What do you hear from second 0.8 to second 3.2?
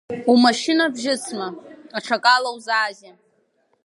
бжьысыма, аҽакала узаазеи?